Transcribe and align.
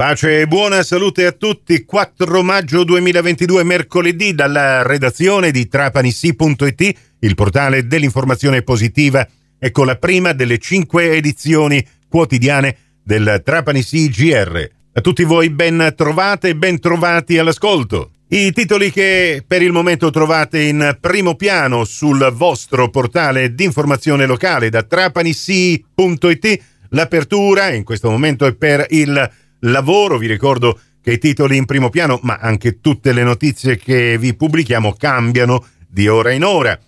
Pace 0.00 0.40
e 0.40 0.46
buona 0.46 0.82
salute 0.82 1.26
a 1.26 1.32
tutti. 1.32 1.84
4 1.84 2.42
maggio 2.42 2.84
2022, 2.84 3.62
mercoledì, 3.64 4.34
dalla 4.34 4.80
redazione 4.80 5.50
di 5.50 5.68
trapanissi.it, 5.68 6.94
il 7.18 7.34
portale 7.34 7.86
dell'informazione 7.86 8.62
positiva. 8.62 9.28
Ecco 9.58 9.84
la 9.84 9.96
prima 9.96 10.32
delle 10.32 10.56
cinque 10.56 11.10
edizioni 11.10 11.86
quotidiane 12.08 12.76
del 13.02 13.42
Trapanissi 13.44 14.08
GR. 14.08 14.70
A 14.94 15.00
tutti 15.02 15.22
voi 15.22 15.50
ben 15.50 15.92
trovate 15.94 16.48
e 16.48 16.56
ben 16.56 16.80
trovati 16.80 17.36
all'ascolto. 17.36 18.12
I 18.28 18.52
titoli 18.52 18.90
che 18.90 19.44
per 19.46 19.60
il 19.60 19.72
momento 19.72 20.08
trovate 20.08 20.62
in 20.62 20.96
primo 20.98 21.34
piano 21.34 21.84
sul 21.84 22.26
vostro 22.32 22.88
portale 22.88 23.54
di 23.54 23.64
informazione 23.64 24.24
locale 24.24 24.70
da 24.70 24.82
trapanissi.it. 24.82 26.60
L'apertura 26.88 27.68
in 27.68 27.84
questo 27.84 28.08
momento 28.08 28.46
è 28.46 28.54
per 28.54 28.86
il 28.88 29.30
lavoro. 29.60 30.18
Vi 30.18 30.26
ricordo 30.26 30.78
che 31.02 31.12
i 31.12 31.18
titoli 31.18 31.56
in 31.56 31.64
primo 31.64 31.90
piano, 31.90 32.18
ma 32.22 32.38
anche 32.40 32.80
tutte 32.80 33.12
le 33.12 33.22
notizie 33.22 33.76
che 33.76 34.18
vi 34.18 34.34
pubblichiamo 34.34 34.94
cambiano 34.94 35.66
di 35.88 36.08
ora 36.08 36.30
in 36.30 36.44
ora. 36.44 36.78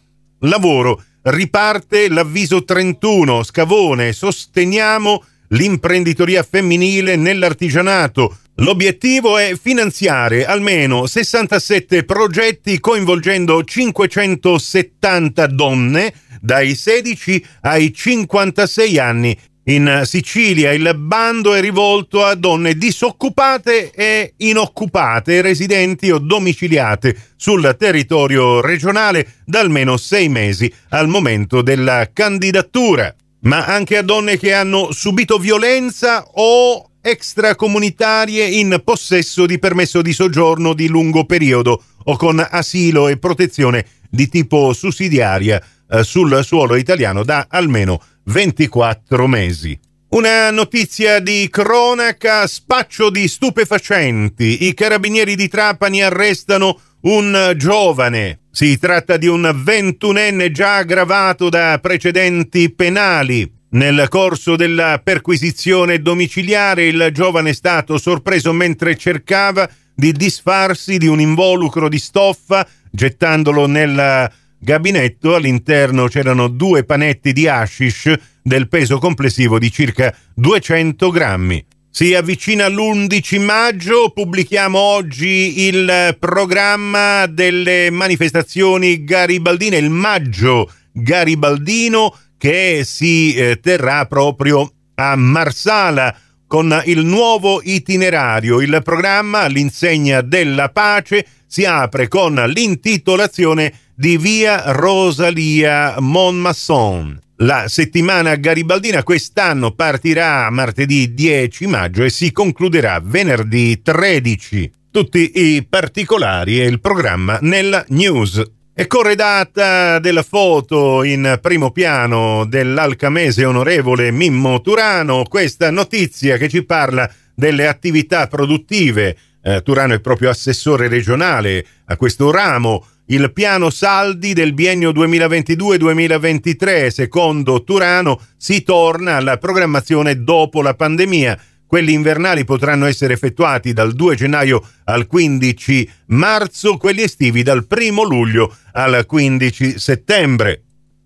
Lavoro. 0.41 1.03
Riparte 1.23 2.09
l'avviso 2.09 2.65
31. 2.65 3.43
Scavone. 3.43 4.13
Sosteniamo 4.13 5.25
l'imprenditoria 5.49 6.43
femminile 6.43 7.17
nell'artigianato. 7.17 8.37
L'obiettivo 8.57 9.39
è 9.39 9.57
finanziare 9.61 10.45
almeno 10.45 11.07
67 11.07 12.05
progetti 12.05 12.79
coinvolgendo 12.81 13.65
570 13.65 15.47
donne 15.47 16.13
dai 16.39 16.75
16 16.75 17.47
ai 17.63 17.95
56 17.95 18.99
anni 18.99 19.39
in 19.65 20.03
Sicilia 20.05 20.73
il 20.73 20.93
bando 20.97 21.55
è 21.55 21.61
rivolto 21.61 22.25
a 22.25 22.35
donne 22.35 22.75
disoccupate 22.75 23.93
e 23.93 24.35
inoccupate, 24.39 25.41
residenti 25.41 26.11
o 26.11 26.19
domiciliate 26.19 27.17
sul 27.37 27.77
territorio 27.79 28.61
regionale 28.61 29.35
da 29.45 29.61
almeno 29.61 29.97
sei 29.97 30.29
mesi 30.29 30.73
al 30.89 31.07
momento 31.07 31.63
della 31.63 32.11
candidatura, 32.13 33.15
ma 33.43 33.65
anche 33.65 33.97
a 33.99 34.03
donne 34.03 34.37
che 34.37 34.53
hanno 34.53 34.91
subito 34.91 35.39
violenza 35.39 36.25
o 36.33 36.91
extracomunitarie 37.01 38.45
in 38.45 38.81
possesso 38.85 39.47
di 39.47 39.61
permesso 39.61 40.03
di 40.03 40.13
soggiorno 40.13 40.73
di 40.73 40.89
lungo 40.89 41.25
periodo 41.25 41.83
o 42.05 42.17
con 42.17 42.45
asilo 42.51 43.07
e 43.07 43.17
protezione 43.17 43.87
di 44.11 44.29
tipo 44.29 44.73
sussidiaria 44.73 45.63
eh, 45.89 46.03
sul 46.03 46.43
suolo 46.45 46.77
italiano 46.77 47.23
da 47.23 47.47
almeno 47.49 48.01
24 48.25 49.27
mesi. 49.27 49.79
Una 50.11 50.51
notizia 50.51 51.21
di 51.21 51.49
cronaca, 51.51 52.47
spaccio 52.47 53.09
di 53.09 53.27
stupefacenti. 53.27 54.67
I 54.67 54.75
carabinieri 54.75 55.35
di 55.35 55.49
Trapani 55.49 56.03
arrestano 56.03 56.79
un 57.03 57.55
giovane. 57.57 58.41
Si 58.51 58.79
tratta 58.79 59.17
di 59.17 59.27
un 59.27 59.51
ventunenne 59.65 60.51
già 60.51 60.77
aggravato 60.77 61.49
da 61.49 61.79
precedenti 61.81 62.71
penali. 62.71 63.51
Nel 63.71 64.07
corso 64.11 64.55
della 64.55 65.01
perquisizione 65.03 66.03
domiciliare 66.03 66.85
il 66.85 67.09
giovane 67.11 67.51
è 67.51 67.55
stato 67.55 67.97
sorpreso 67.97 68.53
mentre 68.53 68.99
cercava 68.99 69.67
di 69.95 70.13
disfarsi 70.13 70.99
di 70.99 71.07
un 71.07 71.21
involucro 71.21 71.89
di 71.89 71.99
stoffa 71.99 72.67
gettandolo 72.91 73.67
nel 73.67 74.31
gabinetto. 74.63 75.35
All'interno 75.35 76.07
c'erano 76.07 76.49
due 76.49 76.85
panetti 76.85 77.33
di 77.33 77.49
hashish 77.49 78.13
del 78.41 78.69
peso 78.69 78.99
complessivo 78.99 79.59
di 79.59 79.71
circa 79.71 80.15
200 80.35 81.11
grammi. 81.11 81.65
Si 81.91 82.15
avvicina 82.15 82.69
l'11 82.69 83.41
maggio, 83.45 84.11
pubblichiamo 84.15 84.79
oggi 84.79 85.67
il 85.67 86.17
programma 86.19 87.27
delle 87.27 87.91
manifestazioni 87.91 89.05
garibaldine, 89.05 89.77
il 89.77 89.91
maggio 89.91 90.73
garibaldino 90.91 92.17
che 92.39 92.83
si 92.85 93.35
eh, 93.35 93.61
terrà 93.61 94.07
proprio 94.07 94.73
a 94.95 95.17
Marsala 95.17 96.17
con 96.47 96.83
il 96.87 97.05
nuovo 97.05 97.61
itinerario. 97.63 98.61
Il 98.61 98.81
programma 98.83 99.41
all'insegna 99.41 100.23
della 100.23 100.71
pace 100.71 101.27
si 101.47 101.67
apre 101.67 102.09
con 102.09 102.35
l'intitolazione 102.35 103.73
di 104.03 104.17
via 104.17 104.73
Rosalia 104.73 105.95
Monmasson. 106.01 107.21
La 107.37 107.69
settimana 107.69 108.35
garibaldina 108.35 109.05
quest'anno 109.05 109.77
partirà 109.77 110.51
martedì 110.51 111.15
10 111.15 111.69
maggio 111.69 112.03
e 112.03 112.11
si 112.11 112.33
concluderà 112.33 113.01
venerdì 113.01 113.81
13. 113.81 114.73
Tutti 114.91 115.31
i 115.37 115.65
particolari 115.69 116.61
e 116.61 116.65
il 116.65 116.81
programma 116.81 117.39
nella 117.43 117.85
news. 117.91 118.43
È 118.75 118.89
corredata 118.89 120.01
della 120.01 120.25
foto 120.25 121.05
in 121.05 121.39
primo 121.41 121.71
piano 121.71 122.45
dell'alcamese 122.45 123.45
onorevole 123.45 124.11
Mimmo 124.11 124.61
Turano 124.63 125.23
questa 125.29 125.71
notizia 125.71 126.39
che 126.39 126.49
ci 126.49 126.65
parla 126.65 127.09
delle 127.37 127.69
attività 127.69 128.27
produttive. 128.27 129.17
Eh, 129.45 129.63
Turano 129.63 129.95
è 129.95 130.01
proprio 130.01 130.29
assessore 130.29 130.89
regionale 130.89 131.65
a 131.85 131.97
questo 131.97 132.33
ramo 132.33 132.85
il 133.07 133.33
piano 133.33 133.71
saldi 133.71 134.33
del 134.33 134.55
biennio 134.55 134.91
2022-2023. 134.91 136.89
Secondo 136.89 137.65
Turano 137.65 138.21
si 138.37 138.63
torna 138.63 139.17
alla 139.17 139.39
programmazione 139.39 140.23
dopo 140.23 140.63
la 140.63 140.75
pandemia. 140.75 141.39
Quelli 141.67 141.93
invernali 141.93 142.45
potranno 142.45 142.87
essere 142.87 143.15
effettuati 143.15 143.73
dal 143.73 143.95
2 143.95 144.15
gennaio 144.15 144.63
al 144.85 145.07
15 145.07 145.91
marzo, 146.09 146.77
quelli 146.77 147.03
estivi 147.03 147.43
dal 147.43 147.67
1 147.69 148.03
luglio 148.03 148.55
al 148.73 149.07
15 149.07 149.79
settembre. 149.79 150.63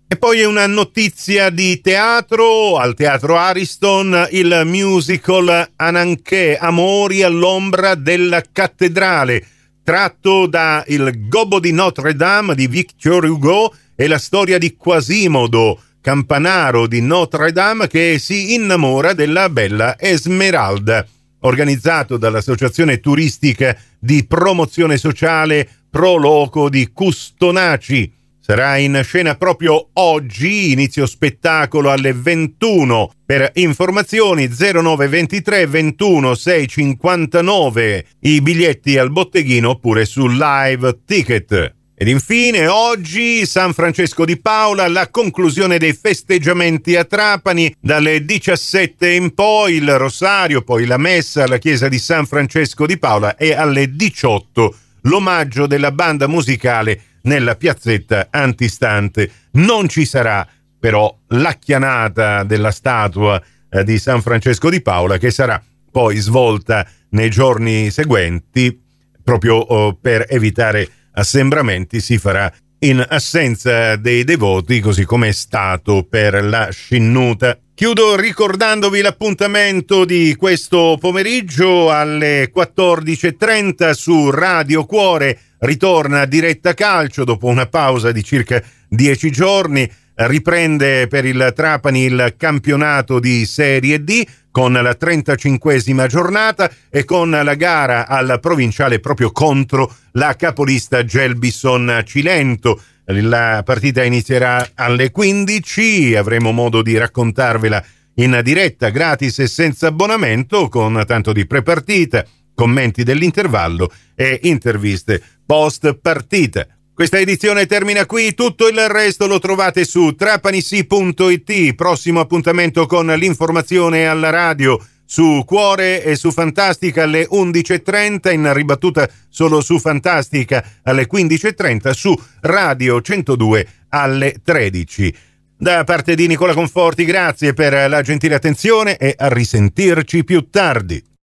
E 0.09 0.15
poi 0.15 0.43
una 0.43 0.67
notizia 0.67 1.49
di 1.49 1.81
teatro, 1.81 2.77
al 2.77 2.93
Teatro 2.93 3.35
Ariston, 3.37 4.27
il 4.31 4.61
musical 4.63 5.71
Ananché, 5.75 6.57
Amori 6.57 7.23
all'ombra 7.23 7.93
della 7.95 8.41
cattedrale 8.49 9.45
tratto 9.87 10.47
da 10.47 10.83
Il 10.87 11.29
Gobbo 11.29 11.61
di 11.61 11.71
Notre 11.71 12.13
Dame 12.13 12.55
di 12.55 12.67
Victor 12.67 13.23
Hugo 13.23 13.73
e 13.95 14.07
la 14.07 14.17
storia 14.17 14.57
di 14.57 14.75
Quasimodo, 14.75 15.81
campanaro 16.01 16.87
di 16.87 16.99
Notre 16.99 17.53
Dame 17.53 17.87
che 17.87 18.19
si 18.19 18.53
innamora 18.53 19.13
della 19.13 19.47
bella 19.47 19.97
Esmeralda. 19.97 21.07
Organizzato 21.39 22.17
dall'Associazione 22.17 22.99
Turistica 22.99 23.77
di 23.97 24.25
Promozione 24.25 24.97
Sociale 24.97 25.65
Pro 25.89 26.17
Loco 26.17 26.67
di 26.67 26.91
Custonaci. 26.91 28.16
Sarà 28.49 28.77
in 28.77 29.01
scena 29.03 29.35
proprio 29.35 29.89
oggi, 29.95 30.71
inizio 30.71 31.05
spettacolo 31.05 31.91
alle 31.91 32.13
21. 32.13 33.11
Per 33.25 33.51
informazioni 33.55 34.47
0923 34.47 35.67
21 35.67 36.33
659. 36.33 38.05
I 38.21 38.41
biglietti 38.41 38.97
al 38.97 39.11
botteghino 39.11 39.71
oppure 39.71 40.05
su 40.05 40.27
live 40.27 40.99
ticket. 41.05 41.73
Ed 41.93 42.07
infine 42.07 42.67
oggi 42.67 43.45
San 43.45 43.73
Francesco 43.73 44.23
di 44.23 44.39
Paola, 44.39 44.87
la 44.87 45.09
conclusione 45.09 45.77
dei 45.77 45.91
festeggiamenti 45.91 46.95
a 46.95 47.03
Trapani, 47.03 47.75
dalle 47.81 48.23
17 48.23 49.09
in 49.09 49.33
poi 49.33 49.73
il 49.73 49.97
rosario, 49.97 50.61
poi 50.61 50.85
la 50.85 50.95
messa 50.95 51.43
alla 51.43 51.57
chiesa 51.57 51.89
di 51.89 51.99
San 51.99 52.25
Francesco 52.25 52.85
di 52.85 52.97
Paola 52.97 53.35
e 53.35 53.51
alle 53.51 53.93
18 53.93 54.75
l'omaggio 55.01 55.67
della 55.67 55.91
banda 55.91 56.27
musicale 56.27 57.01
nella 57.27 57.55
piazzetta 57.55 58.27
antistante. 58.31 59.29
Non 59.51 59.87
ci 59.87 60.05
sarà 60.05 60.47
però 60.79 61.15
la 61.29 61.53
chianata 61.53 62.43
della 62.43 62.71
statua 62.71 63.41
eh, 63.69 63.83
di 63.83 63.97
San 63.97 64.21
Francesco 64.21 64.69
di 64.69 64.81
Paola 64.81 65.17
che 65.17 65.31
sarà 65.31 65.61
poi 65.91 66.17
svolta 66.17 66.87
nei 67.09 67.29
giorni 67.29 67.89
seguenti 67.89 68.83
proprio 69.23 69.55
oh, 69.55 69.93
per 69.95 70.25
evitare 70.29 70.87
assembramenti 71.13 71.99
si 71.99 72.17
farà 72.17 72.51
in 72.79 73.03
assenza 73.07 73.95
dei 73.95 74.23
devoti 74.23 74.79
così 74.79 75.03
come 75.03 75.29
è 75.29 75.31
stato 75.31 76.05
per 76.07 76.43
la 76.43 76.69
scinnuta. 76.71 77.57
Chiudo 77.73 78.15
ricordandovi 78.15 79.01
l'appuntamento 79.01 80.03
di 80.03 80.35
questo 80.35 80.97
pomeriggio 80.99 81.91
alle 81.91 82.51
14.30 82.53 83.91
su 83.91 84.29
Radio 84.31 84.85
Cuore 84.85 85.39
ritorna 85.59 86.25
diretta 86.25 86.73
calcio 86.73 87.23
dopo 87.23 87.47
una 87.47 87.67
pausa 87.67 88.11
di 88.11 88.23
circa 88.23 88.61
dieci 88.87 89.31
giorni. 89.31 89.89
Riprende 90.19 91.05
per 91.05 91.25
il 91.25 91.53
Trapani 91.55 92.05
il 92.05 92.33
campionato 92.37 93.19
di 93.19 93.45
Serie 93.45 94.03
D 94.03 94.25
con 94.49 94.73
la 94.73 94.97
35esima 94.99 96.07
giornata 96.07 96.71
e 96.89 97.05
con 97.05 97.29
la 97.29 97.53
gara 97.53 98.07
al 98.07 98.39
provinciale 98.41 98.99
proprio 98.99 99.31
contro 99.31 99.93
la 100.13 100.35
capolista 100.35 101.05
Gelbison 101.05 102.01
Cilento. 102.03 102.81
La 103.05 103.61
partita 103.63 104.03
inizierà 104.03 104.69
alle 104.73 105.11
15, 105.11 106.15
avremo 106.15 106.51
modo 106.51 106.81
di 106.81 106.97
raccontarvela 106.97 107.85
in 108.15 108.41
diretta 108.43 108.89
gratis 108.89 109.37
e 109.37 109.47
senza 109.47 109.85
abbonamento 109.85 110.67
con 110.67 111.03
tanto 111.05 111.31
di 111.31 111.45
prepartita, 111.45 112.25
commenti 112.55 113.03
dell'intervallo 113.03 113.91
e 114.15 114.39
interviste 114.41 115.21
post 115.45 115.93
partita. 115.93 116.65
Questa 116.97 117.19
edizione 117.19 117.67
termina 117.67 118.07
qui, 118.07 118.33
tutto 118.33 118.67
il 118.67 118.89
resto 118.89 119.27
lo 119.27 119.37
trovate 119.37 119.85
su 119.85 120.15
trapanisi.it. 120.15 121.75
Prossimo 121.75 122.21
appuntamento 122.21 122.87
con 122.87 123.05
l'informazione 123.05 124.07
alla 124.07 124.31
radio 124.31 124.83
su 125.05 125.43
Cuore 125.45 126.03
e 126.03 126.15
su 126.15 126.31
Fantastica 126.31 127.03
alle 127.03 127.27
11.30, 127.31 128.33
in 128.33 128.51
ribattuta 128.51 129.07
solo 129.29 129.61
su 129.61 129.77
Fantastica 129.77 130.65
alle 130.81 131.07
15.30, 131.07 131.91
su 131.91 132.19
Radio 132.41 132.99
102 132.99 133.67
alle 133.89 134.37
13. 134.43 135.15
Da 135.55 135.83
parte 135.83 136.15
di 136.15 136.25
Nicola 136.25 136.55
Conforti, 136.55 137.05
grazie 137.05 137.53
per 137.53 137.87
la 137.87 138.01
gentile 138.01 138.33
attenzione 138.33 138.97
e 138.97 139.13
a 139.15 139.27
risentirci 139.27 140.23
più 140.23 140.49
tardi. 140.49 141.16